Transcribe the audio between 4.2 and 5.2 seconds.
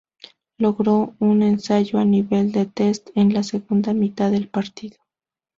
del partido.